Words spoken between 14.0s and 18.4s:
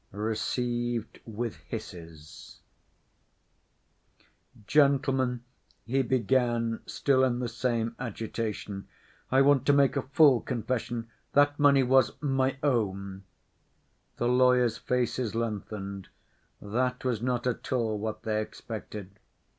The lawyers' faces lengthened. That was not at all what